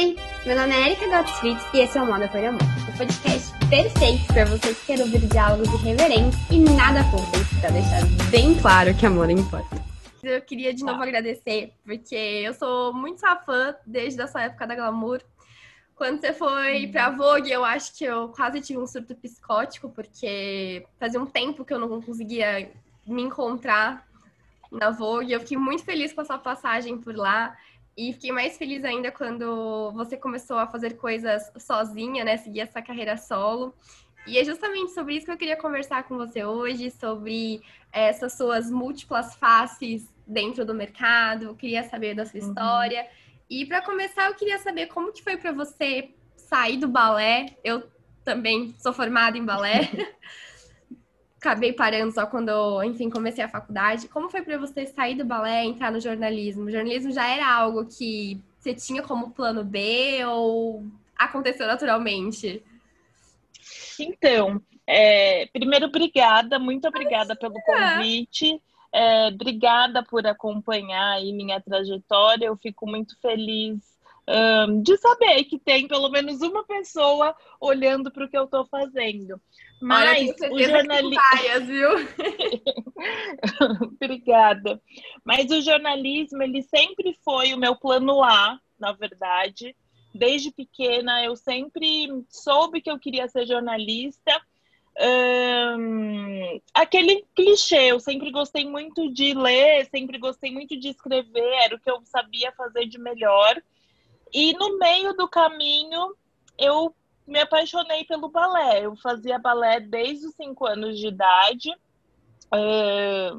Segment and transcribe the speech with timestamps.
[0.00, 3.52] Oi, meu nome é Erika Gottfried e esse é o Moda por Amor, o podcast
[3.68, 8.00] perfeito para você que quer ouvir diálogos irreverentes e nada fúteis, para deixar
[8.30, 9.76] bem claro que amor importa.
[10.22, 14.66] Eu queria de novo agradecer, porque eu sou muito sua fã desde a sua época
[14.66, 15.20] da Glamour.
[15.94, 20.82] Quando você foi pra Vogue, eu acho que eu quase tive um surto psicótico, porque
[20.98, 22.72] fazia um tempo que eu não conseguia
[23.06, 24.08] me encontrar
[24.72, 25.32] na Vogue.
[25.32, 27.54] Eu fiquei muito feliz com a sua passagem por lá.
[28.00, 32.38] E fiquei mais feliz ainda quando você começou a fazer coisas sozinha, né?
[32.38, 33.74] Seguir essa carreira solo.
[34.26, 37.60] E é justamente sobre isso que eu queria conversar com você hoje, sobre
[37.92, 41.44] essas suas múltiplas faces dentro do mercado.
[41.44, 42.48] Eu queria saber da sua uhum.
[42.48, 43.06] história.
[43.50, 47.54] E para começar, eu queria saber como que foi para você sair do balé.
[47.62, 47.86] Eu
[48.24, 49.90] também sou formada em balé.
[51.40, 54.08] acabei parando só quando, enfim, comecei a faculdade.
[54.08, 56.64] Como foi para você sair do balé e entrar no jornalismo?
[56.64, 60.84] O jornalismo já era algo que você tinha como plano B ou
[61.16, 62.62] aconteceu naturalmente?
[63.98, 68.60] Então, é, primeiro, obrigada, muito obrigada pelo convite.
[68.92, 72.46] É, obrigada por acompanhar aí minha trajetória.
[72.46, 73.78] Eu fico muito feliz
[74.30, 78.64] um, de saber que tem pelo menos uma pessoa olhando para o que eu estou
[78.66, 79.40] fazendo.
[79.82, 81.66] Mas Olha, o jornalismo.
[81.66, 81.90] viu?
[83.92, 84.80] Obrigada.
[85.24, 89.74] Mas o jornalismo, ele sempre foi o meu plano A, na verdade.
[90.14, 94.40] Desde pequena, eu sempre soube que eu queria ser jornalista.
[95.76, 101.74] Um, aquele clichê, eu sempre gostei muito de ler, sempre gostei muito de escrever, era
[101.74, 103.60] o que eu sabia fazer de melhor.
[104.32, 106.14] E no meio do caminho,
[106.58, 106.94] eu
[107.26, 108.84] me apaixonei pelo balé.
[108.84, 111.70] Eu fazia balé desde os cinco anos de idade,
[112.52, 113.30] é,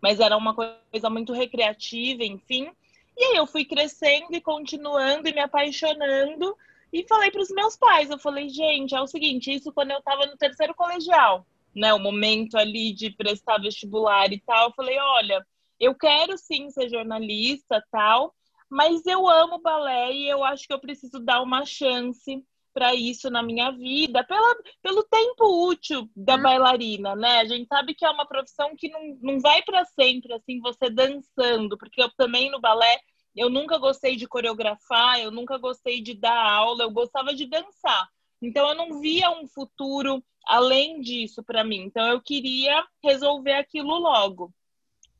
[0.00, 2.70] mas era uma coisa muito recreativa, enfim.
[3.16, 6.56] E aí eu fui crescendo e continuando e me apaixonando.
[6.92, 9.98] E falei para os meus pais, eu falei, gente, é o seguinte, isso quando eu
[9.98, 14.98] estava no terceiro colegial, né, o momento ali de prestar vestibular e tal, eu falei,
[14.98, 15.46] olha,
[15.78, 18.34] eu quero sim ser jornalista, tal,
[18.70, 22.42] mas eu amo balé e eu acho que eu preciso dar uma chance
[22.72, 26.42] para isso na minha vida, pela, pelo tempo útil da hum.
[26.42, 27.40] bailarina, né?
[27.40, 30.88] A gente sabe que é uma profissão que não, não vai para sempre, assim, você
[30.88, 33.00] dançando, porque eu também no balé,
[33.36, 38.08] eu nunca gostei de coreografar, eu nunca gostei de dar aula, eu gostava de dançar.
[38.40, 41.82] Então eu não via um futuro além disso para mim.
[41.82, 44.52] Então eu queria resolver aquilo logo.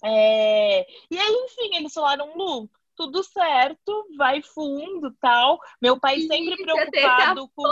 [0.03, 0.87] É...
[1.11, 5.59] E aí, enfim, eles falaram, Lu, tudo certo, vai fundo, tal.
[5.81, 7.67] Meu pai sempre preocupado com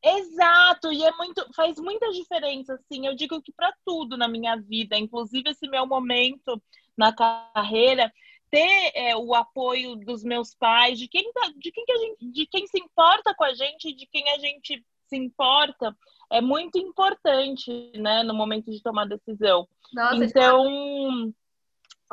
[0.00, 3.04] Exato, e é muito, faz muita diferença, assim.
[3.04, 6.62] Eu digo que para tudo na minha vida, inclusive esse meu momento
[6.96, 8.12] na carreira,
[8.48, 12.30] ter é, o apoio dos meus pais, de quem, tá, de quem que a gente,
[12.30, 15.96] de quem se importa com a gente, de quem a gente se importa,
[16.30, 19.66] é muito importante, né, no momento de tomar decisão.
[19.92, 21.34] Nossa, então,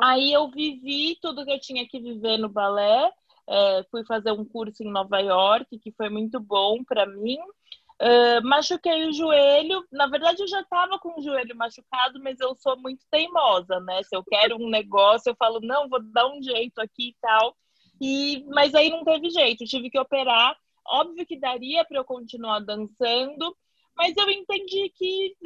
[0.00, 3.12] Aí eu vivi tudo que eu tinha que viver no balé.
[3.46, 7.38] É, fui fazer um curso em Nova York, que foi muito bom para mim.
[8.02, 9.84] Uh, machuquei o joelho.
[9.92, 14.02] Na verdade, eu já estava com o joelho machucado, mas eu sou muito teimosa, né?
[14.02, 17.56] Se eu quero um negócio, eu falo, não, vou dar um jeito aqui e tal.
[18.00, 20.56] E, mas aí não teve jeito, tive que operar.
[20.86, 23.56] Óbvio que daria para eu continuar dançando,
[23.96, 25.36] mas eu entendi que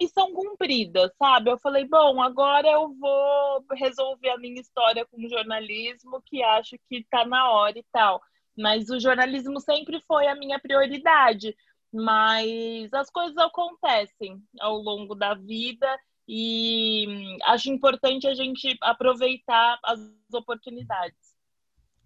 [0.00, 1.50] missão cumprida, sabe?
[1.50, 6.96] Eu falei, bom, agora eu vou resolver a minha história com jornalismo, que acho que
[6.96, 8.20] está na hora e tal.
[8.56, 11.56] Mas o jornalismo sempre foi a minha prioridade.
[11.92, 15.88] Mas as coisas acontecem ao longo da vida
[16.28, 20.00] e acho importante a gente aproveitar as
[20.32, 21.34] oportunidades.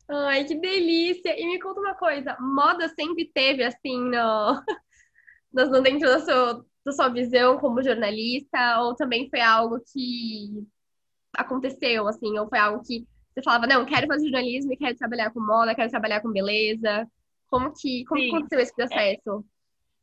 [0.09, 1.39] Ai, que delícia!
[1.39, 4.63] E me conta uma coisa, moda sempre teve assim no
[5.53, 10.67] dentro da sua, da sua visão como jornalista, ou também foi algo que
[11.37, 15.31] aconteceu, assim, ou foi algo que você falava, não, quero fazer jornalismo e quero trabalhar
[15.31, 17.09] com moda, quero trabalhar com beleza.
[17.47, 19.45] Como que, como aconteceu esse processo?
[19.45, 19.59] É.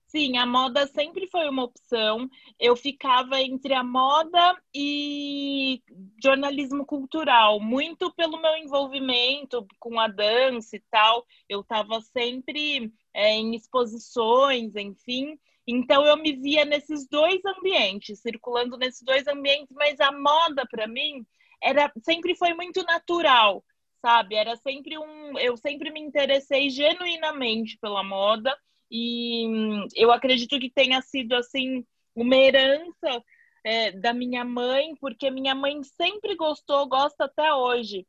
[0.07, 2.29] Sim, a moda sempre foi uma opção.
[2.59, 5.81] Eu ficava entre a moda e
[6.23, 11.25] jornalismo cultural, muito pelo meu envolvimento com a dança e tal.
[11.49, 15.39] Eu estava sempre é, em exposições, enfim.
[15.65, 20.85] Então eu me via nesses dois ambientes, circulando nesses dois ambientes, mas a moda para
[20.85, 21.25] mim
[21.63, 23.63] era sempre foi muito natural,
[24.01, 24.35] sabe?
[24.35, 28.55] Era sempre um, eu sempre me interessei genuinamente pela moda
[28.91, 33.23] e hum, eu acredito que tenha sido assim uma herança
[33.63, 38.05] é, da minha mãe, porque minha mãe sempre gostou, gosta até hoje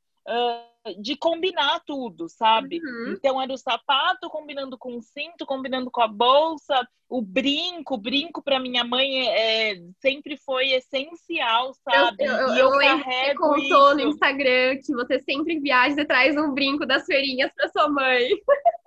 [0.99, 2.81] de combinar tudo, sabe?
[2.83, 3.13] Uhum.
[3.13, 7.99] Então era o sapato combinando com o cinto, combinando com a bolsa, o brinco, o
[7.99, 12.25] brinco para minha mãe é, é, sempre foi essencial, sabe?
[12.25, 14.09] Eu, eu, e eu, eu carrego você contou no isso.
[14.09, 18.29] Instagram que você sempre viaja e traz um brinco das feirinhas para sua mãe.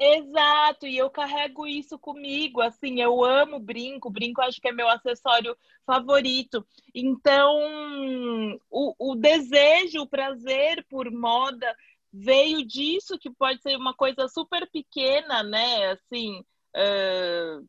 [0.01, 4.88] Exato, e eu carrego isso comigo, assim, eu amo brinco, brinco acho que é meu
[4.90, 5.56] acessório
[5.86, 6.66] favorito.
[6.94, 11.75] Então, o, o desejo, o prazer por moda
[12.12, 17.68] veio disso, que pode ser uma coisa super pequena, né, assim, uh,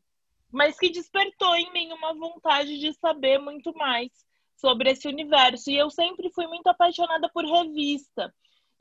[0.51, 4.09] mas que despertou em mim uma vontade de saber muito mais
[4.55, 5.71] sobre esse universo.
[5.71, 8.33] E eu sempre fui muito apaixonada por revista.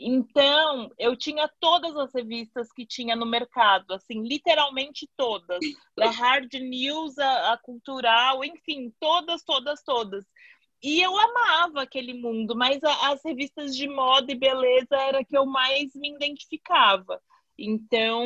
[0.03, 5.61] Então, eu tinha todas as revistas que tinha no mercado, assim, literalmente todas.
[5.97, 10.25] Da Hard News, a, a Cultural, enfim, todas, todas, todas.
[10.83, 15.37] E eu amava aquele mundo, mas a, as revistas de moda e beleza era que
[15.37, 17.21] eu mais me identificava.
[17.59, 18.25] Então,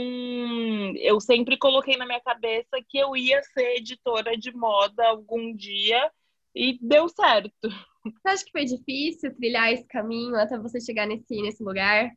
[0.96, 6.10] eu sempre coloquei na minha cabeça que eu ia ser editora de moda algum dia
[6.54, 7.68] e deu certo.
[8.04, 12.12] Você acha que foi difícil trilhar esse caminho até você chegar nesse, nesse lugar?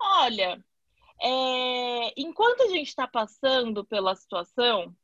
[0.00, 0.64] Olha,
[1.20, 4.94] é, enquanto a gente está passando pela situação,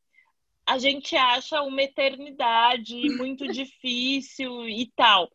[0.66, 5.30] a gente acha uma eternidade muito difícil e tal.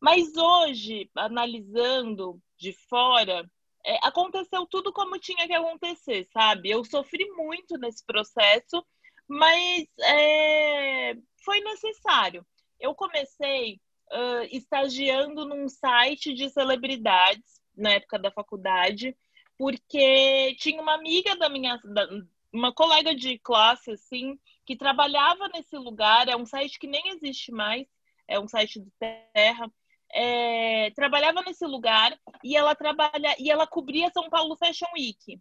[0.00, 3.48] Mas hoje, analisando de fora,
[3.84, 6.70] é, aconteceu tudo como tinha que acontecer, sabe?
[6.70, 8.84] Eu sofri muito nesse processo,
[9.28, 12.44] mas é, foi necessário.
[12.78, 13.80] Eu comecei
[14.10, 19.16] uh, estagiando num site de celebridades na época da faculdade,
[19.56, 22.08] porque tinha uma amiga da minha, da,
[22.52, 24.38] uma colega de classe, assim,
[24.70, 26.28] que trabalhava nesse lugar.
[26.28, 27.88] É um site que nem existe mais,
[28.28, 29.68] é um site do Terra.
[30.12, 35.40] É, trabalhava nesse lugar e ela trabalha e ela cobria São Paulo Fashion Week.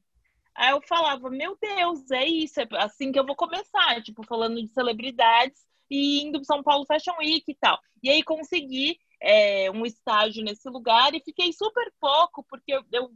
[0.56, 4.60] Aí eu falava, meu Deus, é isso, é assim que eu vou começar, tipo, falando
[4.60, 5.62] de celebridades
[5.92, 7.80] e indo para São Paulo Fashion Week e tal.
[8.02, 13.12] E aí consegui é, um estágio nesse lugar e fiquei super pouco, porque eu, eu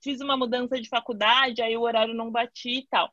[0.00, 3.12] fiz uma mudança de faculdade, aí o horário não batia e tal.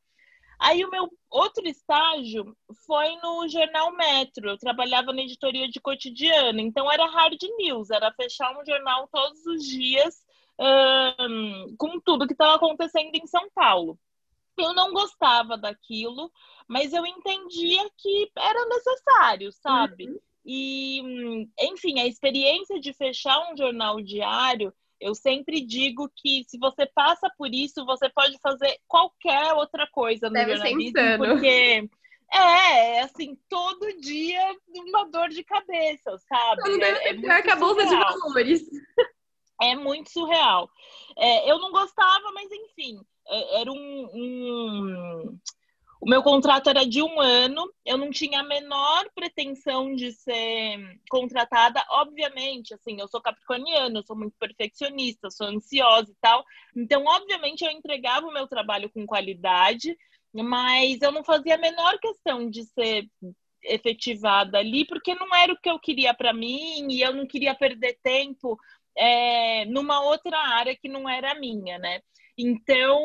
[0.66, 2.56] Aí o meu outro estágio
[2.88, 4.50] foi no jornal Metro.
[4.50, 9.46] Eu trabalhava na editoria de cotidiano, então era hard news, era fechar um jornal todos
[9.46, 10.24] os dias
[11.78, 14.00] com tudo que estava acontecendo em São Paulo.
[14.58, 16.32] Eu não gostava daquilo,
[16.68, 20.08] mas eu entendia que era necessário, sabe?
[20.08, 20.20] Uhum.
[20.46, 24.74] E, enfim, a experiência de fechar um jornal diário,
[25.04, 30.28] eu sempre digo que se você passa por isso, você pode fazer qualquer outra coisa
[30.28, 31.90] no Deve jornalismo, porque
[32.34, 36.62] é, assim, todo dia uma dor de cabeça, sabe?
[36.64, 38.64] Não deve é, é pior que a bolsa de valores.
[39.62, 40.70] É muito surreal.
[41.18, 45.40] É, eu não gostava, mas enfim, é, era um, um,
[46.04, 51.00] O meu contrato era de um ano, eu não tinha a menor pretensão de ser
[51.10, 51.82] contratada.
[51.92, 56.44] Obviamente, assim, eu sou capricorniana, eu sou muito perfeccionista, sou ansiosa e tal.
[56.76, 59.98] Então, obviamente, eu entregava o meu trabalho com qualidade,
[60.34, 63.08] mas eu não fazia a menor questão de ser
[63.64, 67.56] efetivada ali, porque não era o que eu queria para mim e eu não queria
[67.56, 68.60] perder tempo
[68.98, 72.02] é, numa outra área que não era a minha, né?
[72.38, 73.00] Então,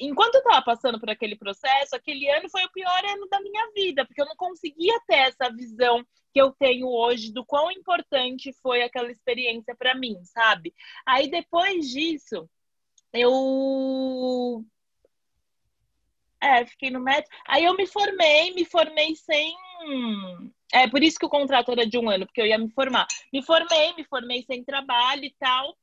[0.00, 3.70] enquanto eu estava passando por aquele processo, aquele ano foi o pior ano da minha
[3.72, 8.52] vida, porque eu não conseguia ter essa visão que eu tenho hoje do quão importante
[8.60, 10.74] foi aquela experiência para mim, sabe?
[11.06, 12.48] Aí depois disso,
[13.12, 14.64] eu
[16.40, 17.34] é, fiquei no médico.
[17.46, 19.56] Aí eu me formei, me formei sem
[20.72, 23.06] é por isso que o contrato era de um ano, porque eu ia me formar.
[23.32, 25.76] Me formei, me formei sem trabalho e tal.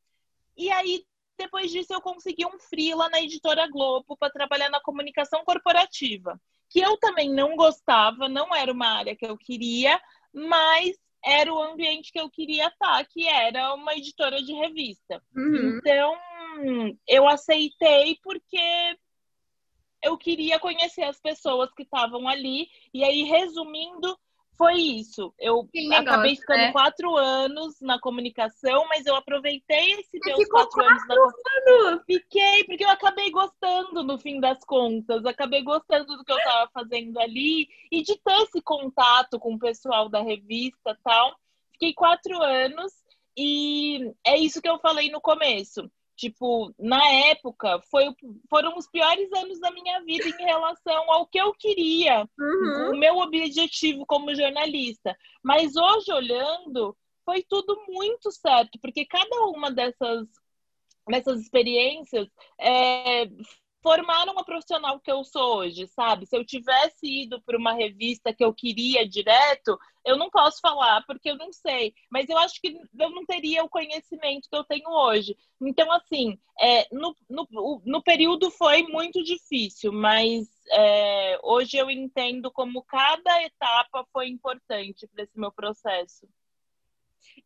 [0.58, 1.06] E aí,
[1.38, 6.80] depois disso, eu consegui um freela na editora Globo para trabalhar na comunicação corporativa, que
[6.80, 10.00] eu também não gostava, não era uma área que eu queria,
[10.34, 15.22] mas era o ambiente que eu queria estar, que era uma editora de revista.
[15.36, 15.78] Uhum.
[15.78, 16.18] Então,
[17.08, 18.98] eu aceitei porque
[20.04, 22.68] eu queria conhecer as pessoas que estavam ali.
[22.94, 24.18] E aí, resumindo,
[24.58, 25.34] foi isso.
[25.40, 26.72] Eu negócio, acabei ficando né?
[26.72, 31.88] quatro anos na comunicação, mas eu aproveitei esse Você meus ficou quatro, anos na quatro
[31.88, 32.04] anos?
[32.06, 35.26] Fiquei, porque eu acabei gostando no fim das contas.
[35.26, 39.60] Acabei gostando do que eu estava fazendo ali e de ter esse contato com o
[39.60, 41.36] pessoal da revista e tal.
[41.74, 42.94] Fiquei quatro anos
[43.36, 45.90] e é isso que eu falei no começo.
[46.16, 48.06] Tipo, na época, foi,
[48.50, 52.92] foram os piores anos da minha vida em relação ao que eu queria, Uhum.
[52.92, 55.18] o meu objetivo como jornalista.
[55.44, 60.28] Mas hoje, olhando, foi tudo muito certo, porque cada uma dessas
[61.08, 63.26] nessas experiências é,
[63.84, 66.26] formaram uma profissional que eu sou hoje, sabe?
[66.26, 71.06] Se eu tivesse ido para uma revista que eu queria direto, eu não posso falar
[71.06, 74.64] porque eu não sei, mas eu acho que eu não teria o conhecimento que eu
[74.64, 75.38] tenho hoje.
[75.62, 82.50] Então, assim, é, no, no, no período foi muito difícil, mas é, hoje eu entendo
[82.52, 86.26] como cada etapa foi importante para esse meu processo.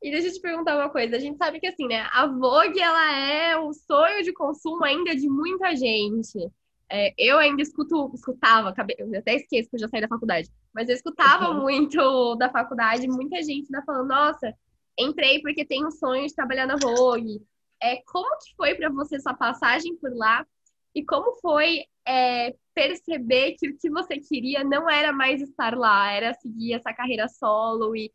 [0.01, 1.15] E deixa eu te perguntar uma coisa.
[1.15, 2.07] A gente sabe que, assim, né?
[2.11, 6.37] A Vogue, ela é o sonho de consumo ainda de muita gente.
[6.89, 10.87] É, eu ainda escuto, escutava, eu até esqueço que eu já saí da faculdade, mas
[10.87, 11.61] eu escutava uhum.
[11.61, 14.53] muito da faculdade, muita gente ainda falando, nossa,
[14.97, 17.41] entrei porque tenho um sonho de trabalhar na Vogue.
[17.81, 20.45] É, como que foi para você sua passagem por lá?
[20.95, 26.11] E como foi é, perceber que o que você queria não era mais estar lá,
[26.11, 28.11] era seguir essa carreira solo e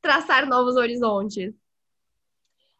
[0.00, 1.54] traçar novos horizontes?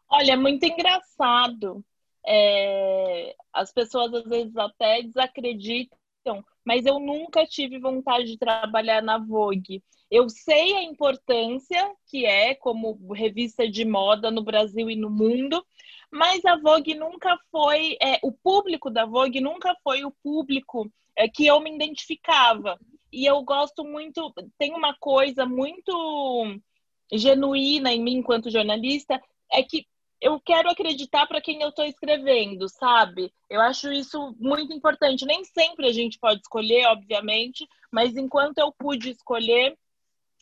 [0.09, 1.83] Olha, é muito engraçado.
[2.25, 3.35] É...
[3.53, 9.83] As pessoas às vezes até desacreditam, mas eu nunca tive vontade de trabalhar na Vogue.
[10.09, 15.63] Eu sei a importância que é como revista de moda no Brasil e no mundo,
[16.11, 21.27] mas a Vogue nunca foi, é, o público da Vogue nunca foi o público é,
[21.27, 22.79] que eu me identificava.
[23.11, 26.59] E eu gosto muito, tem uma coisa muito
[27.11, 29.85] genuína em mim enquanto jornalista é que
[30.21, 33.31] eu quero acreditar para quem eu estou escrevendo, sabe?
[33.49, 35.25] Eu acho isso muito importante.
[35.25, 39.77] Nem sempre a gente pode escolher, obviamente, mas enquanto eu pude escolher,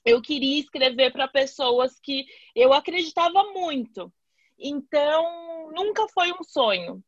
[0.03, 4.11] eu queria escrever para pessoas que eu acreditava muito.
[4.57, 7.03] Então, nunca foi um sonho.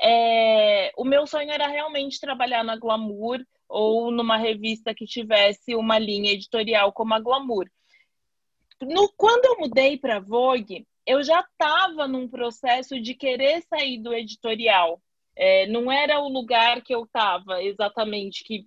[0.00, 0.92] É...
[0.96, 6.32] o meu sonho era realmente trabalhar na Glamour ou numa revista que tivesse uma linha
[6.32, 7.66] editorial como a Glamour
[8.86, 14.14] no, quando eu mudei para Vogue, eu já estava num processo de querer sair do
[14.14, 15.00] editorial.
[15.34, 18.66] É, não era o lugar que eu estava exatamente que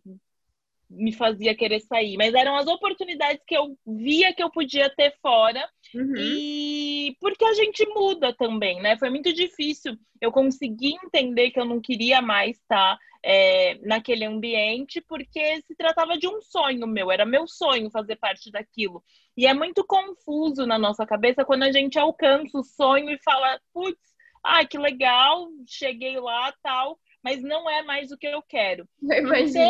[0.90, 5.16] me fazia querer sair, mas eram as oportunidades que eu via que eu podia ter
[5.22, 6.14] fora uhum.
[6.16, 8.98] e porque a gente muda também, né?
[8.98, 15.02] Foi muito difícil eu conseguir entender que eu não queria mais estar é, naquele ambiente,
[15.02, 19.04] porque se tratava de um sonho meu, era meu sonho fazer parte daquilo.
[19.36, 23.60] E é muito confuso na nossa cabeça quando a gente alcança o sonho e fala,
[23.74, 24.00] putz,
[24.44, 28.88] ai, que legal, cheguei lá, tal, mas não é mais o que eu quero.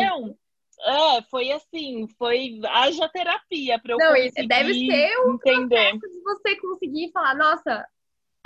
[0.02, 0.36] Então,
[0.80, 5.92] é, foi assim, foi haja terapia para eu não, conseguir deve ser um entender.
[5.98, 7.86] de você conseguir falar, nossa,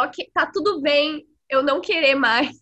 [0.01, 2.59] ok, tá tudo bem, eu não querer mais.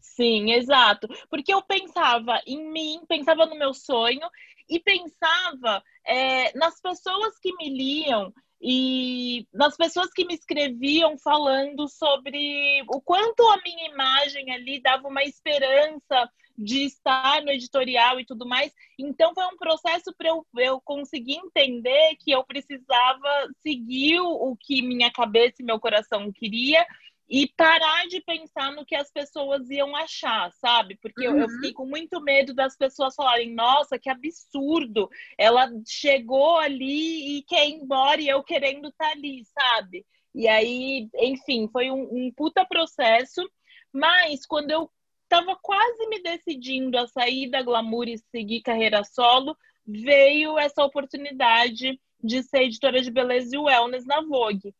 [0.00, 1.08] Sim, exato.
[1.28, 4.28] Porque eu pensava em mim, pensava no meu sonho
[4.68, 11.88] e pensava é, nas pessoas que me liam e nas pessoas que me escreviam falando
[11.88, 18.24] sobre o quanto a minha imagem ali dava uma esperança de estar no editorial e
[18.24, 18.72] tudo mais.
[18.98, 24.82] Então foi um processo para eu, eu conseguir entender que eu precisava seguir o que
[24.82, 26.86] minha cabeça e meu coração queria
[27.28, 30.96] e parar de pensar no que as pessoas iam achar, sabe?
[31.02, 31.34] Porque uhum.
[31.34, 37.38] eu, eu, fiquei com muito medo das pessoas falarem: nossa, que absurdo, ela chegou ali
[37.38, 40.06] e quer ir embora e eu querendo estar tá ali, sabe?
[40.34, 43.42] E aí, enfim, foi um, um puta processo,
[43.92, 44.90] mas quando eu
[45.28, 49.56] tava quase me decidindo a sair da glamour e seguir carreira solo,
[49.86, 54.74] veio essa oportunidade de ser editora de beleza e wellness na Vogue.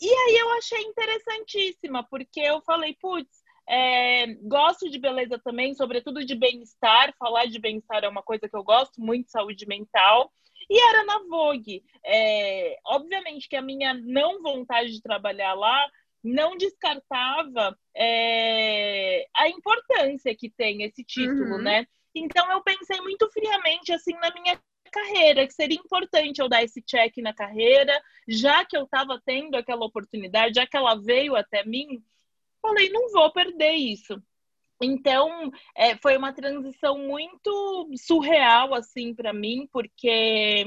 [0.00, 6.24] E aí eu achei interessantíssima, porque eu falei, putz, é, gosto de beleza também, sobretudo
[6.24, 7.14] de bem-estar.
[7.18, 10.32] Falar de bem-estar é uma coisa que eu gosto muito, saúde mental.
[10.68, 11.82] E era na Vogue.
[12.04, 15.86] É, obviamente que a minha não vontade de trabalhar lá
[16.22, 21.62] não descartava é, a importância que tem esse título, uhum.
[21.62, 21.86] né?
[22.14, 24.60] Então eu pensei muito friamente assim na minha
[24.90, 29.56] carreira, que seria importante eu dar esse check na carreira, já que eu estava tendo
[29.56, 32.02] aquela oportunidade, já que ela veio até mim,
[32.60, 34.20] falei, não vou perder isso.
[34.82, 40.64] Então, é, foi uma transição muito surreal, assim, para mim, porque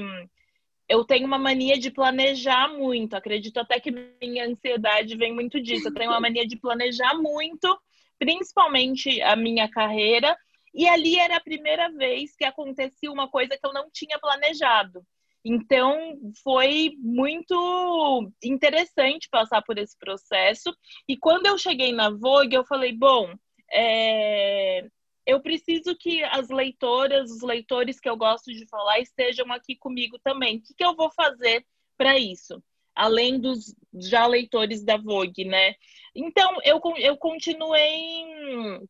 [0.88, 3.14] eu tenho uma mania de planejar muito.
[3.14, 5.88] Acredito até que minha ansiedade vem muito disso.
[5.88, 7.78] Eu tenho uma mania de planejar muito,
[8.18, 10.36] principalmente a minha carreira,
[10.74, 15.02] e ali era a primeira vez que acontecia uma coisa que eu não tinha planejado.
[15.44, 20.74] Então, foi muito interessante passar por esse processo.
[21.06, 23.34] E quando eu cheguei na Vogue, eu falei: bom,
[23.70, 24.86] é...
[25.26, 30.18] eu preciso que as leitoras, os leitores que eu gosto de falar, estejam aqui comigo
[30.22, 30.58] também.
[30.58, 31.64] O que, que eu vou fazer
[31.96, 32.62] para isso?
[32.94, 35.74] Além dos já leitores da Vogue, né?
[36.14, 38.80] Então, eu, eu continuei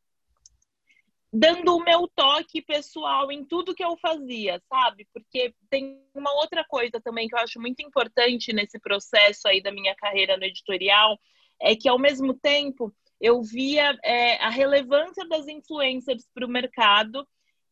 [1.33, 5.09] dando o meu toque pessoal em tudo que eu fazia, sabe?
[5.13, 9.73] Porque tem uma outra coisa também que eu acho muito importante nesse processo aí da
[9.73, 11.19] minha carreira no editorial,
[11.61, 17.27] é que ao mesmo tempo eu via é, a relevância das influencers para o mercado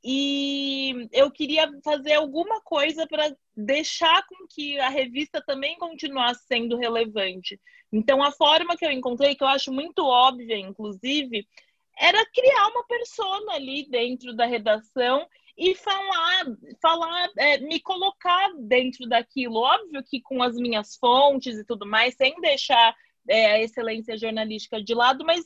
[0.05, 6.77] e eu queria fazer alguma coisa para deixar com que a revista também continuasse sendo
[6.77, 7.61] relevante.
[7.93, 11.47] Então, a forma que eu encontrei, que eu acho muito óbvia, inclusive,
[11.97, 15.25] era criar uma persona ali dentro da redação
[15.57, 16.47] e falar,
[16.81, 19.61] falar, é, me colocar dentro daquilo.
[19.61, 22.97] Óbvio que com as minhas fontes e tudo mais, sem deixar
[23.29, 25.45] é, a excelência jornalística de lado, mas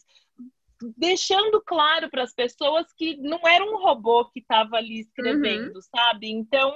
[0.96, 5.82] deixando claro para as pessoas que não era um robô que estava ali escrevendo, uhum.
[5.82, 6.30] sabe?
[6.30, 6.72] Então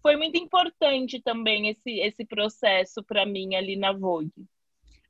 [0.00, 4.32] foi muito importante também esse, esse processo para mim ali na Vogue.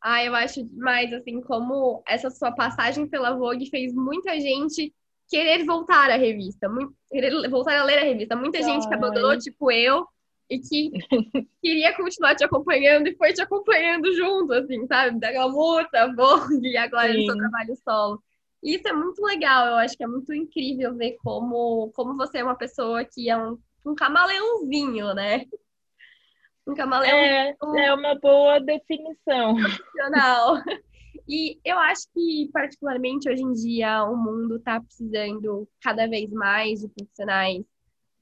[0.00, 4.92] Ah, eu acho demais, assim, como essa sua passagem pela Vogue fez muita gente
[5.28, 8.34] querer voltar à revista, muito, querer voltar a ler a revista.
[8.34, 8.64] Muita Ai.
[8.64, 10.06] gente que abandonou, tipo eu,
[10.52, 10.90] e que
[11.62, 15.18] queria continuar te acompanhando e foi te acompanhando junto, assim, sabe?
[15.18, 17.20] Da Gamuta, Vogue e agora Sim.
[17.20, 18.22] no seu trabalho solo.
[18.62, 22.38] E isso é muito legal, eu acho que é muito incrível ver como, como você
[22.38, 25.46] é uma pessoa que é um, um camaleãozinho, né?
[26.66, 27.16] Um camaleão.
[27.16, 29.56] É, é uma boa definição.
[29.56, 30.62] Profissional.
[31.26, 36.80] E eu acho que, particularmente hoje em dia, o mundo está precisando cada vez mais
[36.80, 37.64] de profissionais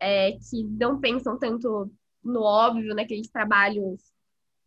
[0.01, 1.91] é, que não pensam tanto
[2.23, 4.01] no óbvio, naqueles trabalhos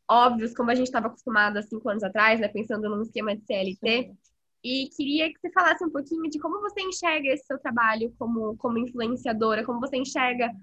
[0.09, 3.43] óbvios, como a gente estava acostumado há cinco anos atrás, né, pensando num esquema de
[3.45, 4.03] CLT.
[4.03, 4.17] Sim.
[4.63, 8.55] E queria que você falasse um pouquinho de como você enxerga esse seu trabalho como,
[8.57, 10.53] como influenciadora, como você enxerga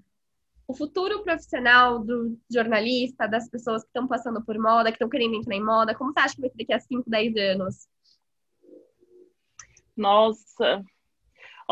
[0.67, 5.35] o futuro profissional do jornalista, das pessoas que estão passando por moda, que estão querendo
[5.35, 7.87] entrar em moda, como você acha que vai ser daqui a 5, 10 anos?
[9.95, 10.83] Nossa,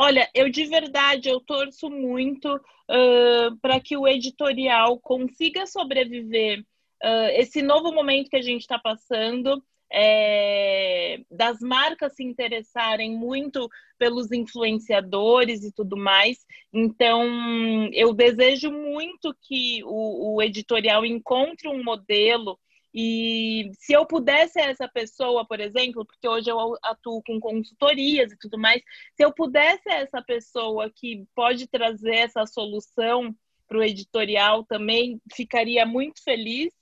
[0.01, 6.61] Olha, eu de verdade eu torço muito uh, para que o editorial consiga sobreviver
[7.03, 13.67] uh, esse novo momento que a gente está passando é, das marcas se interessarem muito
[13.97, 16.45] pelos influenciadores e tudo mais.
[16.71, 22.57] Então, eu desejo muito que o, o editorial encontre um modelo.
[22.93, 28.37] E se eu pudesse essa pessoa, por exemplo, porque hoje eu atuo com consultorias e
[28.37, 28.81] tudo mais,
[29.15, 33.35] se eu pudesse essa pessoa que pode trazer essa solução
[33.67, 36.73] para o editorial também, ficaria muito feliz.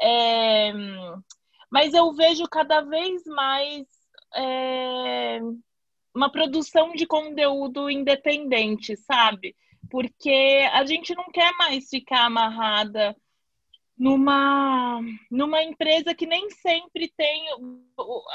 [0.00, 0.72] É,
[1.70, 3.86] mas eu vejo cada vez mais
[4.34, 5.38] é,
[6.14, 9.54] uma produção de conteúdo independente, sabe?
[9.88, 13.16] Porque a gente não quer mais ficar amarrada
[14.02, 17.44] numa, numa empresa que nem sempre tem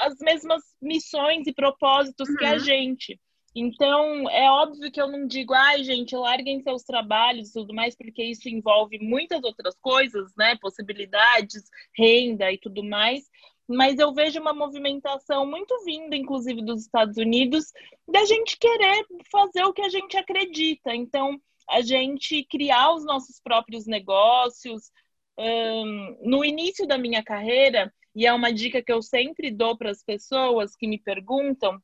[0.00, 2.36] as mesmas missões e propósitos uhum.
[2.36, 2.58] que a uhum.
[2.58, 3.20] gente.
[3.54, 7.94] Então, é óbvio que eu não digo, ai, gente, larguem seus trabalhos e tudo mais,
[7.94, 10.56] porque isso envolve muitas outras coisas, né?
[10.56, 13.24] Possibilidades, renda e tudo mais.
[13.68, 17.66] Mas eu vejo uma movimentação muito vinda, inclusive dos Estados Unidos,
[18.10, 20.94] da gente querer fazer o que a gente acredita.
[20.94, 24.90] Então, a gente criar os nossos próprios negócios.
[25.38, 29.90] Um, no início da minha carreira, e é uma dica que eu sempre dou para
[29.90, 31.80] as pessoas que me perguntam,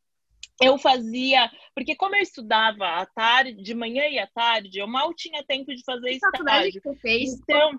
[0.61, 5.12] eu fazia, porque como eu estudava à tarde, de manhã e à tarde, eu mal
[5.14, 6.83] tinha tempo de fazer que estágio.
[6.83, 7.79] Que você fez, então,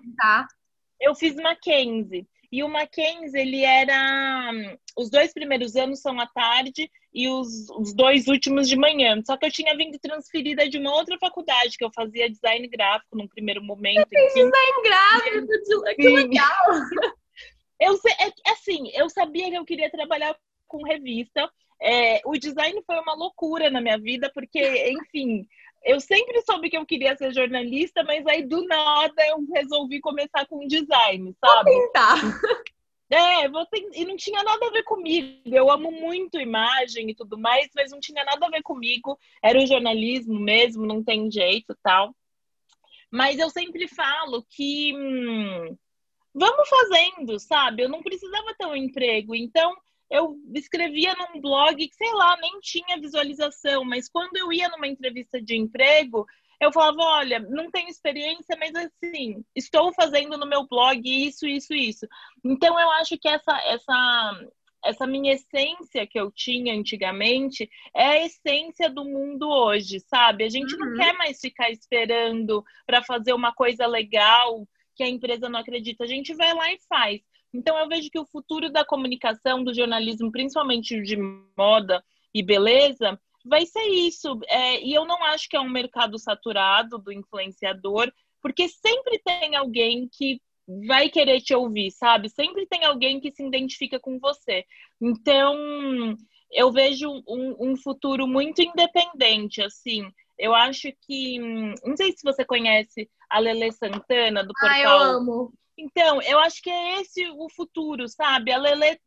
[1.00, 2.26] eu fiz Mackenzie.
[2.50, 4.52] E o Mackenzie, ele era.
[4.96, 9.20] Os dois primeiros anos são à tarde e os, os dois últimos de manhã.
[9.24, 13.16] Só que eu tinha vindo transferida de uma outra faculdade, que eu fazia design gráfico
[13.16, 14.08] no primeiro momento.
[14.12, 16.66] Eu design gráfico, que legal!
[17.78, 20.34] Eu, é, assim, eu sabia que eu queria trabalhar
[20.66, 21.46] com revista,
[21.80, 25.46] é, o design foi uma loucura na minha vida, porque, enfim,
[25.84, 30.46] eu sempre soube que eu queria ser jornalista, mas aí do nada eu resolvi começar
[30.46, 31.70] com design, sabe?
[31.70, 32.16] Vou tentar.
[33.08, 35.40] É, vou e não tinha nada a ver comigo.
[35.46, 39.16] Eu amo muito imagem e tudo mais, mas não tinha nada a ver comigo.
[39.40, 42.14] Era o jornalismo mesmo, não tem jeito tal.
[43.08, 45.76] Mas eu sempre falo que hum,
[46.34, 47.84] vamos fazendo, sabe?
[47.84, 49.36] Eu não precisava ter um emprego.
[49.36, 49.72] Então,
[50.10, 54.86] eu escrevia num blog que, sei lá, nem tinha visualização, mas quando eu ia numa
[54.86, 56.26] entrevista de emprego,
[56.60, 61.74] eu falava, olha, não tenho experiência, mas assim, estou fazendo no meu blog isso, isso,
[61.74, 62.06] isso.
[62.44, 64.40] Então eu acho que essa essa
[64.84, 70.44] essa minha essência que eu tinha antigamente é a essência do mundo hoje, sabe?
[70.44, 70.86] A gente uhum.
[70.86, 76.04] não quer mais ficar esperando para fazer uma coisa legal que a empresa não acredita.
[76.04, 77.20] A gente vai lá e faz.
[77.56, 81.16] Então eu vejo que o futuro da comunicação, do jornalismo, principalmente de
[81.56, 84.38] moda e beleza, vai ser isso.
[84.46, 89.56] É, e eu não acho que é um mercado saturado do influenciador, porque sempre tem
[89.56, 90.40] alguém que
[90.86, 92.28] vai querer te ouvir, sabe?
[92.28, 94.64] Sempre tem alguém que se identifica com você.
[95.00, 96.16] Então,
[96.50, 100.10] eu vejo um, um futuro muito independente, assim.
[100.38, 101.38] Eu acho que.
[101.84, 104.70] Não sei se você conhece a Lele Santana do portal.
[104.70, 105.52] Ah, eu amo.
[105.78, 108.50] Então, eu acho que é esse o futuro, sabe?
[108.50, 108.98] A Lele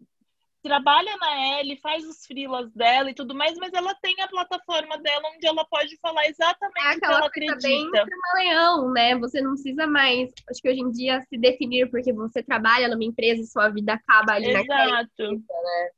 [0.62, 4.98] trabalha na L, faz os freelas dela e tudo mais, mas ela tem a plataforma
[4.98, 7.62] dela onde ela pode falar exatamente é o que ela acredita.
[7.62, 7.90] bem
[8.36, 9.18] leão, né?
[9.18, 13.04] Você não precisa mais, acho que hoje em dia, se definir porque você trabalha numa
[13.04, 14.68] empresa e sua vida acaba ali Exato.
[14.68, 15.90] naquela empresa, né?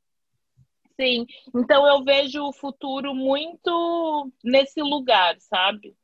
[1.00, 5.96] Sim, então eu vejo o futuro muito nesse lugar, sabe?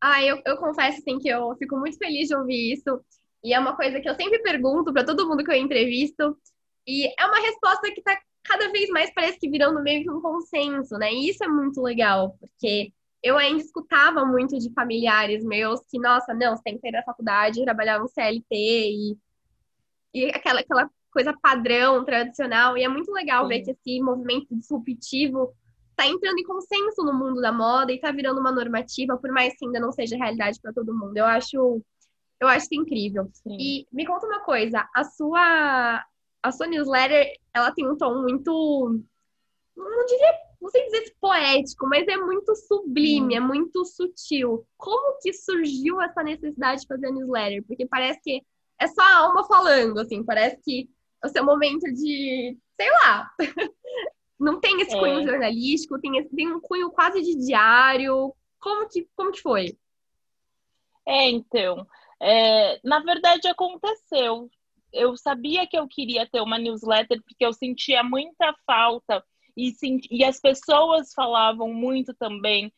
[0.00, 3.00] Ah, eu, eu confesso assim, que eu fico muito feliz de ouvir isso.
[3.44, 6.36] E é uma coisa que eu sempre pergunto para todo mundo que eu entrevisto.
[6.86, 10.20] E é uma resposta que está cada vez mais parece que virando meio que um
[10.20, 11.12] consenso, né?
[11.12, 16.34] E isso é muito legal, porque eu ainda escutava muito de familiares meus que, nossa,
[16.34, 19.16] não, você tem que sair da faculdade, trabalhar no CLT e,
[20.12, 22.76] e aquela, aquela coisa padrão, tradicional.
[22.76, 23.48] E é muito legal Sim.
[23.48, 25.54] ver que esse movimento disruptivo
[25.90, 29.56] está entrando em consenso no mundo da moda e está virando uma normativa, por mais
[29.56, 31.16] que ainda não seja realidade para todo mundo.
[31.16, 31.80] Eu acho,
[32.44, 33.28] eu acho isso incrível.
[33.32, 33.56] Sim.
[33.58, 36.04] E me conta uma coisa, a sua
[36.42, 39.00] a sua newsletter, ela tem um tom muito
[39.76, 44.66] não diria, não sei dizer se poético, mas é muito sublime, é muito sutil.
[44.76, 47.64] Como que surgiu essa necessidade de fazer a newsletter?
[47.66, 48.42] Porque parece que
[48.78, 50.88] é só a alma falando, assim, parece que
[51.24, 53.30] o seu momento de, sei lá,
[54.38, 55.26] não tem esse cunho é.
[55.26, 58.34] jornalístico, tem, esse, tem um cunho quase de diário.
[58.60, 59.76] Como que, como que foi?
[61.06, 61.86] É, então,
[62.20, 64.50] é, na verdade aconteceu.
[64.92, 69.24] Eu sabia que eu queria ter uma newsletter porque eu sentia muita falta
[69.56, 69.72] e,
[70.10, 72.72] e as pessoas falavam muito também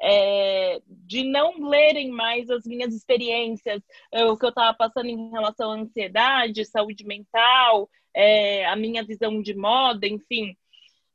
[0.00, 5.30] é, de não lerem mais as minhas experiências, é, o que eu estava passando em
[5.30, 10.56] relação à ansiedade, saúde mental, é, a minha visão de moda, enfim.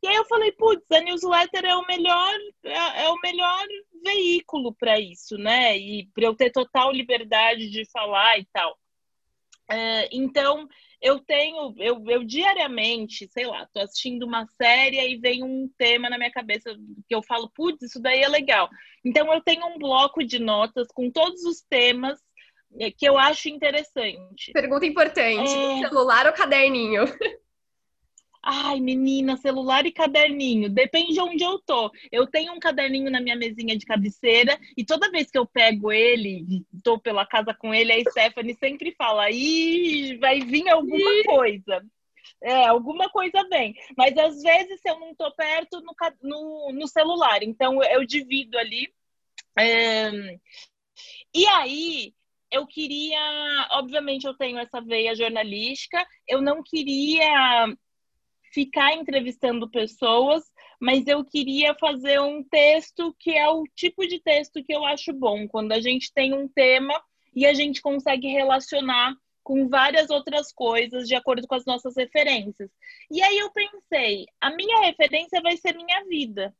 [0.01, 2.33] E aí eu falei, putz, a newsletter é o melhor,
[2.63, 3.65] é, é o melhor
[4.03, 5.77] veículo para isso, né?
[5.77, 8.77] E para eu ter total liberdade de falar e tal.
[9.69, 10.67] É, então,
[11.01, 16.09] eu tenho, eu, eu diariamente, sei lá, tô assistindo uma série e vem um tema
[16.09, 16.75] na minha cabeça
[17.07, 18.69] que eu falo, putz, isso daí é legal.
[19.03, 22.19] Então eu tenho um bloco de notas com todos os temas
[22.79, 24.51] é, que eu acho interessante.
[24.51, 25.87] Pergunta importante: é...
[25.87, 27.03] celular ou caderninho?
[28.43, 30.67] Ai, menina, celular e caderninho.
[30.67, 31.91] Depende de onde eu tô.
[32.11, 35.91] Eu tenho um caderninho na minha mesinha de cabeceira e toda vez que eu pego
[35.91, 41.85] ele, tô pela casa com ele, a Stephanie sempre fala: Ih, vai vir alguma coisa.
[42.41, 43.75] É, alguma coisa vem.
[43.95, 47.43] Mas às vezes eu não tô perto no, no, no celular.
[47.43, 48.91] Então eu divido ali.
[49.57, 50.09] É...
[51.33, 52.13] E aí,
[52.51, 57.67] eu queria, obviamente eu tenho essa veia jornalística, eu não queria
[58.51, 60.43] ficar entrevistando pessoas,
[60.79, 65.13] mas eu queria fazer um texto que é o tipo de texto que eu acho
[65.13, 66.93] bom, quando a gente tem um tema
[67.35, 72.69] e a gente consegue relacionar com várias outras coisas de acordo com as nossas referências.
[73.09, 76.53] E aí eu pensei, a minha referência vai ser minha vida,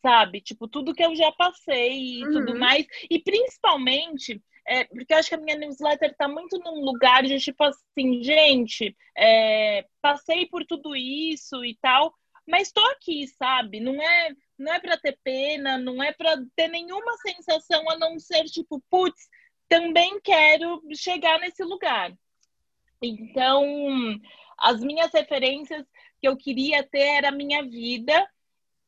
[0.00, 0.40] sabe?
[0.40, 2.32] Tipo, tudo que eu já passei e uhum.
[2.32, 2.86] tudo mais.
[3.10, 7.38] E principalmente é, porque eu acho que a minha newsletter está muito num lugar de
[7.38, 12.14] tipo assim, gente, é, passei por tudo isso e tal,
[12.46, 13.80] mas estou aqui, sabe?
[13.80, 18.18] Não é, não é para ter pena, não é para ter nenhuma sensação a não
[18.18, 19.28] ser tipo, putz,
[19.68, 22.12] também quero chegar nesse lugar.
[23.02, 23.64] Então,
[24.58, 25.84] as minhas referências
[26.20, 28.28] que eu queria ter era a minha vida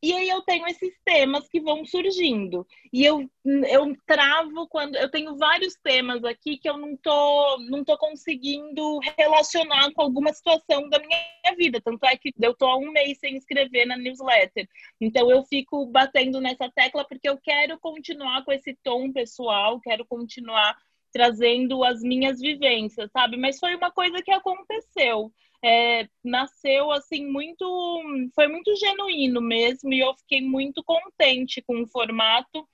[0.05, 2.67] e aí eu tenho esses temas que vão surgindo.
[2.93, 4.97] E eu, eu travo quando.
[4.97, 10.31] Eu tenho vários temas aqui que eu não tô, não tô conseguindo relacionar com alguma
[10.31, 11.81] situação da minha vida.
[11.81, 14.69] Tanto é que eu tô há um mês sem escrever na newsletter.
[15.01, 20.05] Então eu fico batendo nessa tecla porque eu quero continuar com esse tom pessoal, quero
[20.05, 20.77] continuar
[21.15, 23.39] trazendo as minhas vivências, sabe?
[23.39, 25.33] Mas foi uma coisa que aconteceu
[25.67, 28.03] é, nasceu assim muito,
[28.35, 32.69] foi muito genuíno mesmo e eu fiquei muito contente com o formato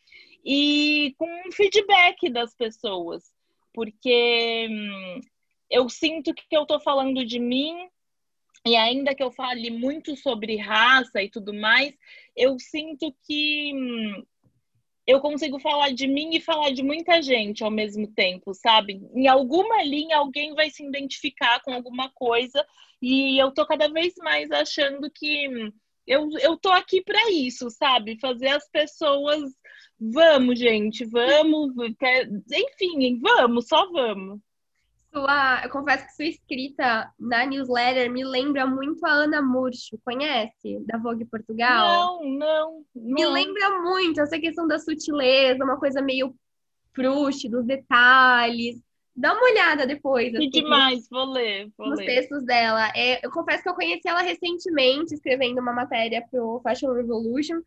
[0.45, 3.33] e com o feedback das pessoas,
[3.73, 5.21] porque hum,
[5.71, 7.89] eu sinto que eu estou falando de mim
[8.67, 11.95] e ainda que eu fale muito sobre raça e tudo mais,
[12.37, 14.27] eu sinto que hum,
[15.07, 19.01] eu consigo falar de mim e falar de muita gente ao mesmo tempo, sabe?
[19.15, 22.65] Em alguma linha alguém vai se identificar com alguma coisa
[23.01, 25.73] e eu tô cada vez mais achando que
[26.07, 28.19] eu, eu tô aqui para isso, sabe?
[28.21, 29.43] Fazer as pessoas
[29.99, 31.73] vamos, gente, vamos,
[32.51, 34.41] enfim, vamos, só vamos.
[35.13, 40.79] Sua, eu confesso que sua escrita na newsletter me lembra muito a Ana Murcho, conhece?
[40.87, 42.23] Da Vogue Portugal?
[42.23, 43.15] Não, não, não.
[43.15, 46.35] Me lembra muito essa questão da sutileza, uma coisa meio
[46.93, 48.81] Proust, dos detalhes.
[49.15, 50.31] Dá uma olhada depois.
[50.31, 51.71] Que assim, demais, vou ler.
[51.77, 52.07] Vou nos ler.
[52.07, 52.91] textos dela.
[52.95, 57.61] É, eu confesso que eu conheci ela recentemente, escrevendo uma matéria pro Fashion Revolution.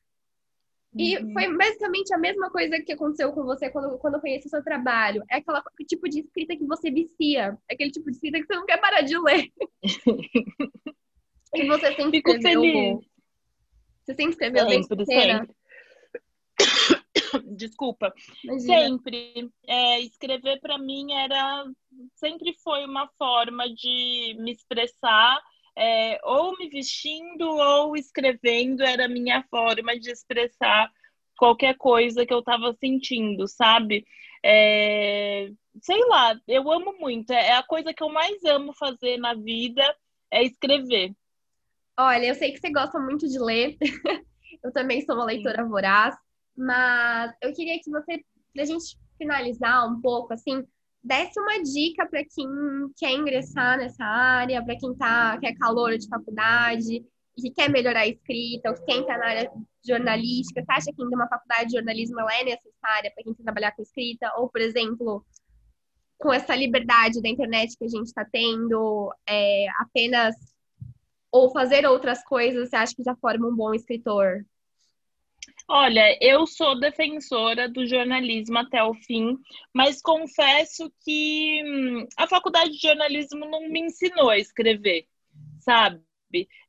[0.95, 1.33] E uhum.
[1.33, 4.63] foi basicamente a mesma coisa que aconteceu com você quando, quando eu conheci o seu
[4.63, 5.23] trabalho.
[5.29, 7.57] É aquela tipo de escrita que você vicia.
[7.67, 9.51] É aquele tipo de escrita que você não quer parar de ler.
[11.55, 12.61] e você sempre Fico escreveu.
[12.61, 13.13] Feliz.
[14.03, 15.55] Você sempre escreveu sempre, sempre.
[17.57, 18.13] Desculpa.
[18.43, 18.59] Imagina.
[18.59, 19.49] Sempre.
[19.67, 21.65] É, escrever para mim era.
[22.15, 25.41] Sempre foi uma forma de me expressar
[25.75, 30.91] é, ou me vestindo ou escrevendo era a minha forma de expressar
[31.37, 34.05] qualquer coisa que eu estava sentindo, sabe?
[34.43, 35.49] É,
[35.81, 37.31] sei lá, eu amo muito.
[37.31, 39.83] É a coisa que eu mais amo fazer na vida
[40.31, 41.13] é escrever.
[41.97, 43.77] Olha, eu sei que você gosta muito de ler.
[44.63, 46.15] eu também sou uma leitora voraz,
[46.55, 50.65] mas eu queria que você, pra gente finalizar um pouco, assim,
[51.03, 52.47] desse uma dica para quem
[52.95, 57.03] quer ingressar nessa área, para quem tá, quer calor de faculdade
[57.35, 59.51] que quer melhorar a escrita, ou que quer entrar na área
[59.85, 60.61] jornalística.
[60.61, 63.71] Você acha que ainda uma faculdade de jornalismo ela é necessária para quem quer trabalhar
[63.71, 64.31] com escrita?
[64.37, 65.25] Ou, por exemplo,
[66.19, 70.35] com essa liberdade da internet que a gente está tendo, é, apenas
[71.31, 74.45] ou fazer outras coisas, você acha que já forma um bom escritor?
[75.67, 79.37] Olha, eu sou defensora do jornalismo até o fim,
[79.73, 85.07] mas confesso que hum, a faculdade de jornalismo não me ensinou a escrever,
[85.59, 86.01] sabe?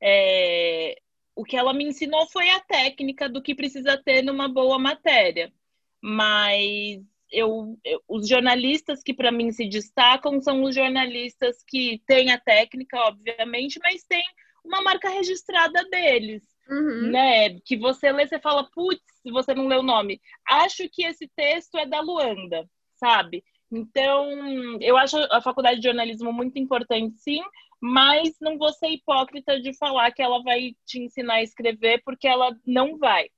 [0.00, 0.96] É,
[1.34, 5.52] o que ela me ensinou foi a técnica do que precisa ter numa boa matéria,
[6.00, 7.02] mas
[7.32, 12.38] eu, eu, os jornalistas que para mim se destacam são os jornalistas que têm a
[12.40, 14.24] técnica, obviamente, mas têm
[14.64, 16.53] uma marca registrada deles.
[16.68, 17.10] Uhum.
[17.10, 17.60] Né?
[17.60, 21.76] Que você lê, você fala, putz, você não lê o nome, acho que esse texto
[21.76, 23.44] é da Luanda, sabe?
[23.70, 27.42] Então, eu acho a faculdade de jornalismo muito importante, sim,
[27.80, 32.26] mas não vou ser hipócrita de falar que ela vai te ensinar a escrever, porque
[32.26, 33.28] ela não vai.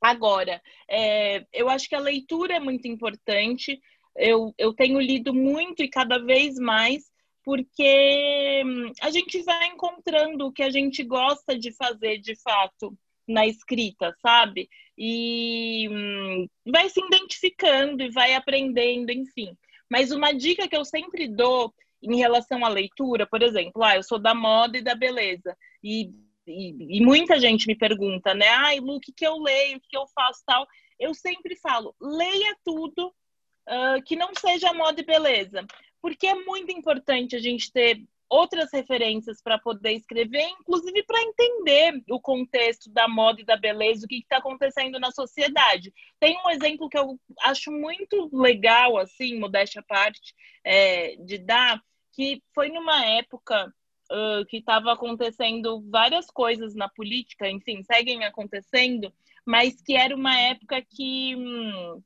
[0.00, 3.80] Agora, é, eu acho que a leitura é muito importante.
[4.16, 7.04] Eu, eu tenho lido muito e cada vez mais,
[7.48, 12.94] porque hum, a gente vai encontrando o que a gente gosta de fazer de fato
[13.26, 14.68] na escrita, sabe?
[14.98, 19.56] E hum, vai se identificando e vai aprendendo, enfim.
[19.90, 24.02] Mas uma dica que eu sempre dou em relação à leitura, por exemplo, ah, eu
[24.02, 26.10] sou da moda e da beleza, e,
[26.46, 28.48] e, e muita gente me pergunta, né?
[28.48, 30.66] Ai, Lu, o que, que eu leio, o que, eu faço tal?
[31.00, 35.66] Eu sempre falo, leia tudo uh, que não seja moda e beleza
[36.00, 42.02] porque é muito importante a gente ter outras referências para poder escrever, inclusive para entender
[42.10, 45.92] o contexto da moda e da beleza, o que está acontecendo na sociedade.
[46.20, 51.82] Tem um exemplo que eu acho muito legal, assim, modéstia à parte, é, de dar,
[52.12, 53.72] que foi numa época
[54.10, 59.12] uh, que estava acontecendo várias coisas na política, enfim, seguem acontecendo,
[59.46, 62.02] mas que era uma época que hum,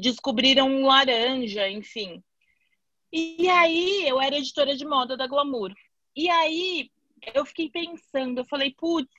[0.00, 2.22] descobriram laranja, enfim.
[3.12, 5.74] E aí, eu era editora de moda da Glamour.
[6.14, 6.90] E aí,
[7.34, 9.10] eu fiquei pensando, eu falei, putz,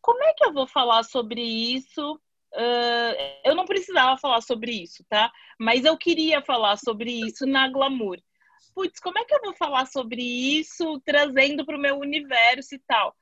[0.00, 2.14] como é que eu vou falar sobre isso?
[2.54, 5.30] Uh, eu não precisava falar sobre isso, tá?
[5.58, 8.18] Mas eu queria falar sobre isso na Glamour.
[8.74, 12.78] Putz, como é que eu vou falar sobre isso trazendo para o meu universo e
[12.86, 13.14] tal?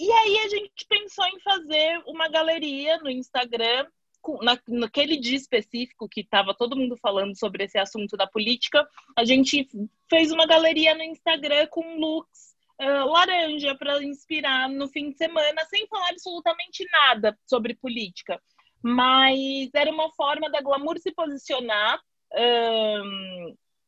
[0.00, 3.86] E aí a gente pensou em fazer uma galeria no Instagram
[4.42, 9.24] na, naquele dia específico que estava todo mundo falando sobre esse assunto da política, a
[9.24, 9.68] gente
[10.08, 15.64] fez uma galeria no Instagram com looks uh, laranja para inspirar no fim de semana,
[15.66, 18.40] sem falar absolutamente nada sobre política.
[18.82, 22.00] Mas era uma forma da Glamour se posicionar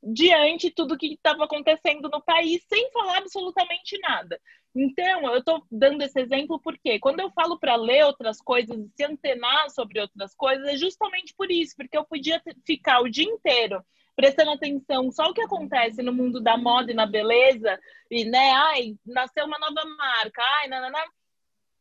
[0.05, 4.41] diante de tudo que estava acontecendo no país, sem falar absolutamente nada.
[4.75, 8.91] Então, eu estou dando esse exemplo porque quando eu falo para ler outras coisas e
[8.97, 13.25] se antenar sobre outras coisas, é justamente por isso, porque eu podia ficar o dia
[13.25, 13.83] inteiro
[14.17, 17.79] prestando atenção só o que acontece no mundo da moda e na beleza,
[18.11, 20.99] e, né, ai, nasceu uma nova marca, ai, nanana,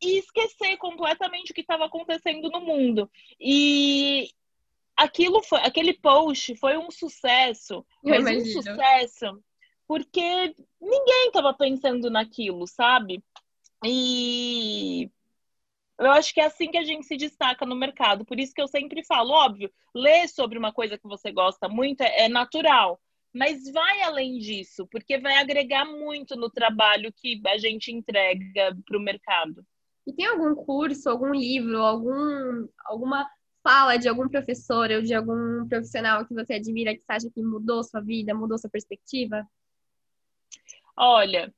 [0.02, 3.10] e esquecer completamente o que estava acontecendo no mundo.
[3.40, 4.28] E
[4.96, 9.42] aquilo foi, aquele post foi um sucesso, Eu mas um sucesso
[9.86, 13.22] porque ninguém estava pensando naquilo, sabe?
[13.84, 15.10] E
[15.98, 18.24] eu acho que é assim que a gente se destaca no mercado.
[18.24, 22.00] Por isso que eu sempre falo, óbvio, ler sobre uma coisa que você gosta muito
[22.00, 23.00] é, é natural,
[23.32, 28.98] mas vai além disso, porque vai agregar muito no trabalho que a gente entrega para
[28.98, 29.64] o mercado.
[30.06, 33.28] E tem algum curso, algum livro, algum, alguma
[33.64, 37.42] fala de algum professor ou de algum profissional que você admira que você acha que
[37.42, 39.48] mudou sua vida, mudou sua perspectiva?
[40.94, 41.52] Olha,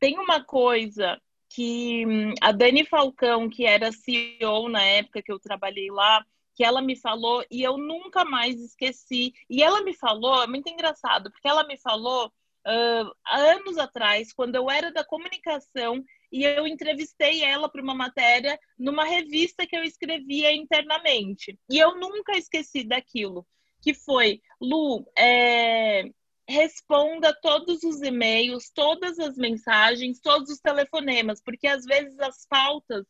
[0.00, 5.38] tem uma coisa que hum, a Dani Falcão, que era CEO na época que eu
[5.38, 9.32] trabalhei lá, que ela me falou e eu nunca mais esqueci.
[9.48, 14.56] E ela me falou, é muito engraçado, porque ela me falou uh, anos atrás, quando
[14.56, 19.82] eu era da comunicação, e eu entrevistei ela para uma matéria numa revista que eu
[19.82, 21.58] escrevia internamente.
[21.70, 23.46] E eu nunca esqueci daquilo,
[23.80, 26.04] que foi, Lu, é,
[26.48, 33.04] responda todos os e-mails, todas as mensagens, todos os telefonemas, porque às vezes as pautas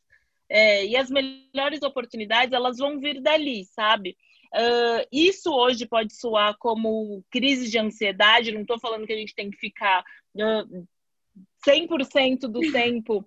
[0.48, 4.16] é, e as melhores oportunidades elas vão vir dali, sabe?
[4.54, 9.34] Uh, isso hoje pode soar como crise de ansiedade, não estou falando que a gente
[9.34, 10.02] tem que ficar
[10.34, 10.88] uh,
[11.66, 13.26] 100% do tempo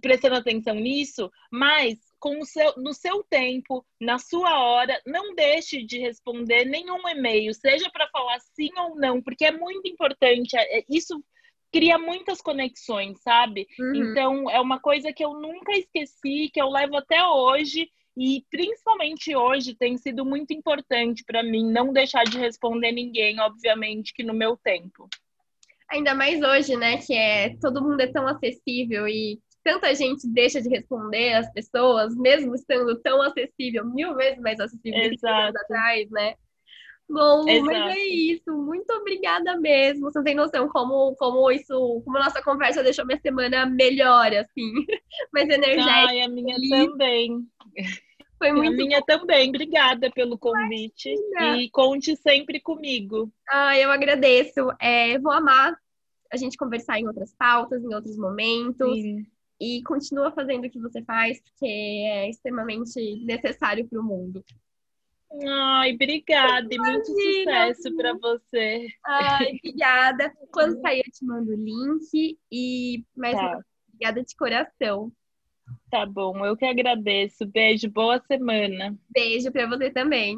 [0.00, 5.82] prestando atenção nisso, mas com o seu, no seu tempo, na sua hora, não deixe
[5.84, 10.56] de responder nenhum e-mail, seja para falar sim ou não, porque é muito importante.
[10.56, 11.22] É, isso
[11.70, 13.66] cria muitas conexões, sabe?
[13.78, 13.94] Uhum.
[13.94, 17.90] Então, é uma coisa que eu nunca esqueci, que eu levo até hoje.
[18.16, 24.14] E principalmente hoje tem sido muito importante para mim não deixar de responder ninguém, obviamente,
[24.14, 25.08] que no meu tempo.
[25.90, 26.98] Ainda mais hoje, né?
[26.98, 32.14] Que é todo mundo é tão acessível e tanta gente deixa de responder as pessoas,
[32.16, 36.34] mesmo estando tão acessível, mil vezes mais acessível do que anos atrás, né?
[37.08, 37.66] Bom, Exato.
[37.66, 38.50] mas é isso.
[38.52, 40.10] Muito obrigada mesmo.
[40.10, 44.72] Você não tem noção como, como isso, como nossa conversa deixou minha semana melhor, assim.
[45.32, 46.08] Mais energética.
[46.08, 47.46] Ai, a minha também.
[48.38, 49.48] Foi A muito minha também.
[49.48, 51.08] Obrigada pelo convite.
[51.10, 51.56] Imagina.
[51.58, 53.32] E conte sempre comigo.
[53.48, 54.70] Ah, eu agradeço.
[54.80, 55.76] É, vou amar
[56.32, 58.92] a gente conversar em outras pautas, em outros momentos.
[59.00, 59.26] Sim.
[59.60, 64.44] E continua fazendo o que você faz, porque é extremamente necessário para o mundo.
[65.46, 67.72] Ai, obrigada e muito Imagina.
[67.72, 68.86] sucesso para você.
[69.04, 70.32] Ai, obrigada.
[70.52, 72.38] Quando sair, eu te mando o link.
[72.52, 73.42] E mais Tá.
[73.48, 75.12] uma obrigada de coração.
[75.90, 77.46] Tá bom, eu que agradeço.
[77.46, 78.98] Beijo, boa semana.
[79.08, 80.36] Beijo para você também.